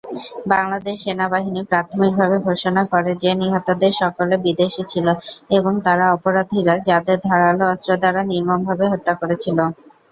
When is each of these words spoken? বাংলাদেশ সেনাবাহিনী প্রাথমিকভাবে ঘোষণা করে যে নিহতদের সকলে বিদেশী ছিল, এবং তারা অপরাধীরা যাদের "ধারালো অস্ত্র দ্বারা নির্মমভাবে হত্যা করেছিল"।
বাংলাদেশ 0.47 0.95
সেনাবাহিনী 1.03 1.61
প্রাথমিকভাবে 1.65 2.37
ঘোষণা 2.47 2.83
করে 2.91 3.11
যে 3.23 3.31
নিহতদের 3.41 3.93
সকলে 4.01 4.35
বিদেশী 4.45 4.83
ছিল, 4.89 5.07
এবং 5.57 5.73
তারা 5.85 6.05
অপরাধীরা 6.15 6.73
যাদের 6.87 7.17
"ধারালো 7.27 7.63
অস্ত্র 7.67 7.91
দ্বারা 8.01 8.21
নির্মমভাবে 8.31 8.85
হত্যা 8.89 9.13
করেছিল"। 9.21 9.57